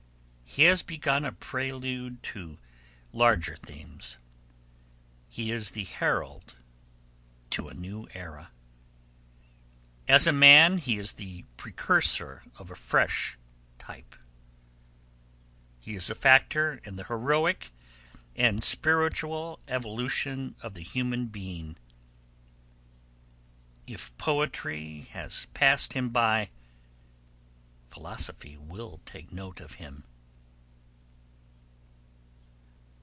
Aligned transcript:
He 0.53 0.63
has 0.63 0.81
begun 0.81 1.23
a 1.23 1.31
prelude 1.31 2.21
to 2.23 2.57
larger 3.13 3.55
themes. 3.55 4.17
He 5.29 5.49
is 5.49 5.71
the 5.71 5.85
herald 5.85 6.57
to 7.51 7.69
a 7.69 7.73
new 7.73 8.09
era. 8.13 8.51
As 10.09 10.27
a 10.27 10.33
man 10.33 10.77
he 10.77 10.97
is 10.99 11.13
the 11.13 11.45
precursor 11.55 12.43
of 12.57 12.69
a 12.69 12.75
fresh 12.75 13.37
type. 13.79 14.13
He 15.79 15.95
is 15.95 16.09
a 16.09 16.15
factor 16.15 16.81
in 16.83 16.97
the 16.97 17.05
heroic 17.05 17.71
and 18.35 18.61
spiritual 18.61 19.61
evolution 19.69 20.57
of 20.61 20.73
the 20.73 20.83
human 20.83 21.27
being. 21.27 21.77
If 23.87 24.15
Poetry 24.17 25.03
has 25.11 25.45
passed 25.53 25.93
him 25.93 26.09
by, 26.09 26.49
Philosophy 27.87 28.57
will 28.57 28.97
take 29.05 29.31
note 29.31 29.61
of 29.61 29.75
him. 29.75 30.03